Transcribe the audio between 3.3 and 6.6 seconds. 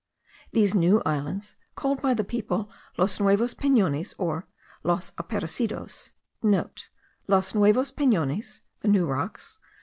Penones, or Los Aparecidos,* (*